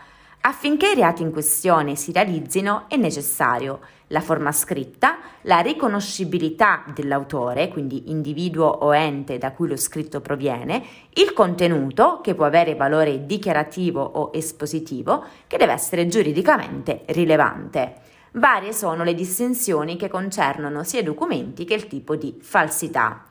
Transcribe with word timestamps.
Affinché 0.45 0.91
i 0.91 0.95
reati 0.95 1.21
in 1.21 1.31
questione 1.31 1.95
si 1.95 2.11
realizzino 2.11 2.83
è 2.89 2.97
necessario 2.97 3.79
la 4.07 4.19
forma 4.19 4.51
scritta, 4.51 5.19
la 5.43 5.59
riconoscibilità 5.59 6.83
dell'autore, 6.93 7.69
quindi 7.69 8.11
individuo 8.11 8.65
o 8.65 8.93
ente 8.93 9.37
da 9.37 9.53
cui 9.53 9.69
lo 9.69 9.77
scritto 9.77 10.19
proviene, 10.19 10.83
il 11.13 11.31
contenuto, 11.31 12.19
che 12.21 12.35
può 12.35 12.43
avere 12.43 12.75
valore 12.75 13.25
dichiarativo 13.25 14.01
o 14.01 14.31
espositivo, 14.33 15.23
che 15.47 15.55
deve 15.55 15.71
essere 15.71 16.07
giuridicamente 16.07 17.03
rilevante. 17.05 18.01
Varie 18.31 18.73
sono 18.73 19.05
le 19.05 19.13
distinzioni 19.13 19.95
che 19.95 20.09
concernono 20.09 20.83
sia 20.83 20.99
i 20.99 21.03
documenti 21.03 21.63
che 21.63 21.75
il 21.75 21.87
tipo 21.87 22.17
di 22.17 22.37
falsità. 22.41 23.23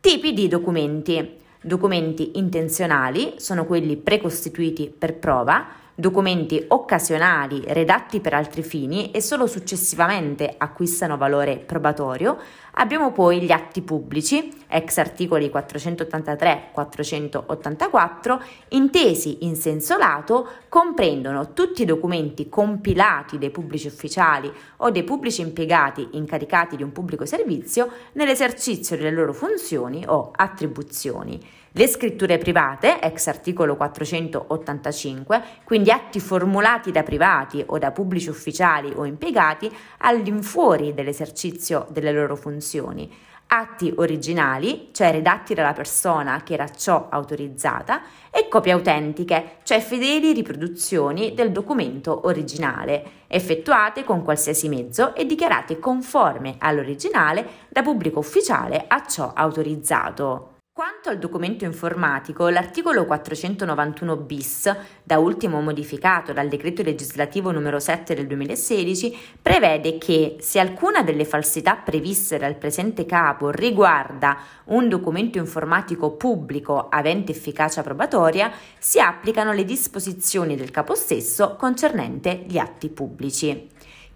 Tipi 0.00 0.32
di 0.32 0.48
documenti. 0.48 1.42
Documenti 1.60 2.38
intenzionali 2.38 3.34
sono 3.36 3.64
quelli 3.64 3.96
precostituiti 3.96 4.94
per 4.96 5.16
prova, 5.18 5.82
documenti 5.94 6.64
occasionali 6.68 7.62
redatti 7.66 8.20
per 8.20 8.34
altri 8.34 8.62
fini 8.62 9.10
e 9.12 9.20
solo 9.20 9.46
successivamente 9.46 10.52
acquistano 10.56 11.16
valore 11.16 11.58
probatorio. 11.58 12.36
Abbiamo 12.76 13.12
poi 13.12 13.40
gli 13.40 13.52
atti 13.52 13.82
pubblici, 13.82 14.52
ex 14.66 14.98
articoli 14.98 15.48
483-484, 15.54 18.40
intesi 18.70 19.44
in 19.44 19.54
senso 19.54 19.96
lato, 19.96 20.48
comprendono 20.68 21.52
tutti 21.52 21.82
i 21.82 21.86
documenti 21.86 22.48
compilati 22.48 23.38
dai 23.38 23.50
pubblici 23.50 23.86
ufficiali 23.86 24.52
o 24.78 24.90
dei 24.90 25.04
pubblici 25.04 25.42
impiegati 25.42 26.08
incaricati 26.12 26.74
di 26.74 26.82
un 26.82 26.90
pubblico 26.90 27.24
servizio 27.24 27.88
nell'esercizio 28.14 28.96
delle 28.96 29.12
loro 29.12 29.32
funzioni 29.32 30.02
o 30.04 30.32
attribuzioni. 30.34 31.62
Le 31.76 31.88
scritture 31.88 32.38
private, 32.38 33.00
ex 33.00 33.26
articolo 33.26 33.74
485, 33.74 35.42
quindi 35.64 35.90
atti 35.90 36.20
formulati 36.20 36.92
da 36.92 37.02
privati 37.02 37.64
o 37.66 37.78
da 37.78 37.90
pubblici 37.90 38.28
ufficiali 38.28 38.92
o 38.94 39.04
impiegati 39.04 39.68
all'infuori 39.98 40.94
dell'esercizio 40.94 41.88
delle 41.90 42.12
loro 42.12 42.36
funzioni. 42.36 43.12
Atti 43.48 43.92
originali, 43.96 44.90
cioè 44.92 45.10
redatti 45.10 45.52
dalla 45.52 45.72
persona 45.72 46.44
che 46.44 46.54
era 46.54 46.68
ciò 46.68 47.08
autorizzata, 47.10 48.02
e 48.30 48.46
copie 48.46 48.70
autentiche, 48.70 49.56
cioè 49.64 49.80
fedeli 49.80 50.32
riproduzioni 50.32 51.34
del 51.34 51.50
documento 51.50 52.28
originale, 52.28 53.04
effettuate 53.26 54.04
con 54.04 54.22
qualsiasi 54.22 54.68
mezzo 54.68 55.12
e 55.16 55.26
dichiarate 55.26 55.80
conforme 55.80 56.54
all'originale 56.58 57.44
da 57.68 57.82
pubblico 57.82 58.20
ufficiale 58.20 58.84
a 58.86 59.04
ciò 59.04 59.32
autorizzato. 59.34 60.53
Quanto 60.76 61.08
al 61.08 61.20
documento 61.20 61.64
informatico, 61.64 62.48
l'articolo 62.48 63.04
491 63.04 64.16
bis, 64.16 64.76
da 65.04 65.20
ultimo 65.20 65.60
modificato 65.60 66.32
dal 66.32 66.48
decreto 66.48 66.82
legislativo 66.82 67.52
numero 67.52 67.78
7 67.78 68.12
del 68.12 68.26
2016, 68.26 69.16
prevede 69.40 69.98
che 69.98 70.38
se 70.40 70.58
alcuna 70.58 71.04
delle 71.04 71.24
falsità 71.26 71.76
previste 71.76 72.38
dal 72.38 72.56
presente 72.56 73.06
capo 73.06 73.50
riguarda 73.50 74.36
un 74.64 74.88
documento 74.88 75.38
informatico 75.38 76.16
pubblico 76.16 76.88
avente 76.88 77.30
efficacia 77.30 77.84
probatoria, 77.84 78.50
si 78.76 78.98
applicano 78.98 79.52
le 79.52 79.64
disposizioni 79.64 80.56
del 80.56 80.72
capo 80.72 80.96
stesso 80.96 81.54
concernente 81.54 82.46
gli 82.48 82.58
atti 82.58 82.88
pubblici. 82.88 83.68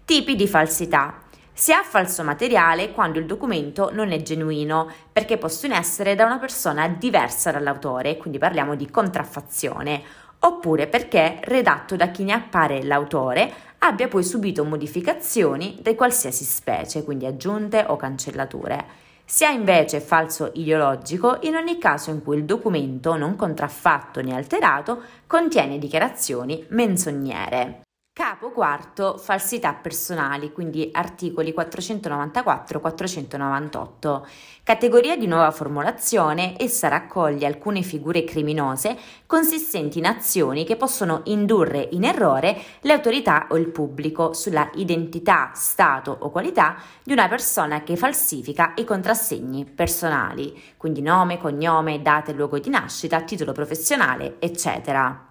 Tipi 0.03 0.35
di 0.35 0.45
falsità. 0.45 1.23
Si 1.59 1.73
ha 1.73 1.83
falso 1.83 2.23
materiale 2.23 2.93
quando 2.93 3.19
il 3.19 3.25
documento 3.25 3.89
non 3.91 4.13
è 4.13 4.21
genuino, 4.21 4.89
perché 5.11 5.37
possono 5.37 5.75
essere 5.75 6.15
da 6.15 6.23
una 6.23 6.37
persona 6.37 6.87
diversa 6.87 7.51
dall'autore, 7.51 8.15
quindi 8.15 8.37
parliamo 8.37 8.75
di 8.75 8.89
contraffazione, 8.89 10.01
oppure 10.39 10.87
perché 10.87 11.41
redatto 11.43 11.97
da 11.97 12.11
chi 12.11 12.23
ne 12.23 12.31
appare 12.31 12.81
l'autore 12.83 13.51
abbia 13.79 14.07
poi 14.07 14.23
subito 14.23 14.63
modificazioni 14.63 15.77
di 15.81 15.95
qualsiasi 15.95 16.45
specie, 16.45 17.03
quindi 17.03 17.25
aggiunte 17.25 17.83
o 17.85 17.97
cancellature. 17.97 18.85
Si 19.25 19.43
ha 19.43 19.49
invece 19.49 19.99
falso 19.99 20.51
ideologico 20.53 21.39
in 21.41 21.55
ogni 21.55 21.77
caso 21.77 22.09
in 22.09 22.23
cui 22.23 22.37
il 22.37 22.45
documento 22.45 23.17
non 23.17 23.35
contraffatto 23.35 24.21
né 24.21 24.33
alterato 24.33 25.01
contiene 25.27 25.77
dichiarazioni 25.77 26.65
menzognere. 26.69 27.81
Capo 28.19 28.51
quarto, 28.51 29.17
falsità 29.17 29.71
personali, 29.71 30.51
quindi 30.51 30.89
articoli 30.91 31.55
494-498. 31.57 34.21
Categoria 34.61 35.15
di 35.15 35.25
nuova 35.25 35.51
formulazione, 35.51 36.55
essa 36.57 36.89
raccoglie 36.89 37.47
alcune 37.47 37.81
figure 37.81 38.25
criminose 38.25 38.97
consistenti 39.25 39.99
in 39.99 40.05
azioni 40.05 40.65
che 40.65 40.75
possono 40.75 41.21
indurre 41.27 41.87
in 41.91 42.03
errore 42.03 42.61
le 42.81 42.91
autorità 42.91 43.47
o 43.51 43.57
il 43.57 43.69
pubblico 43.69 44.33
sulla 44.33 44.69
identità, 44.73 45.51
stato 45.53 46.13
o 46.19 46.29
qualità 46.29 46.75
di 47.01 47.13
una 47.13 47.29
persona 47.29 47.83
che 47.83 47.95
falsifica 47.95 48.73
i 48.75 48.83
contrassegni 48.83 49.63
personali, 49.63 50.61
quindi 50.75 51.01
nome, 51.01 51.37
cognome, 51.37 52.01
data 52.01 52.31
e 52.31 52.33
luogo 52.33 52.59
di 52.59 52.69
nascita, 52.69 53.21
titolo 53.21 53.53
professionale, 53.53 54.35
eccetera. 54.39 55.28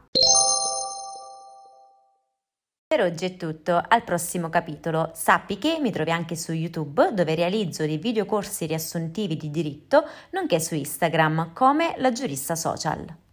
Per 2.88 3.02
oggi 3.02 3.26
è 3.26 3.36
tutto, 3.36 3.78
al 3.86 4.02
prossimo 4.02 4.48
capitolo. 4.48 5.10
Sappi 5.12 5.58
che 5.58 5.78
mi 5.78 5.92
trovi 5.92 6.10
anche 6.10 6.36
su 6.36 6.52
YouTube 6.52 7.12
dove 7.12 7.34
realizzo 7.34 7.84
dei 7.84 7.98
videocorsi 7.98 8.64
riassuntivi 8.64 9.36
di 9.36 9.50
diritto, 9.50 10.04
nonché 10.30 10.58
su 10.58 10.74
Instagram 10.74 11.52
come 11.52 11.92
la 11.98 12.12
giurista 12.12 12.56
social. 12.56 13.26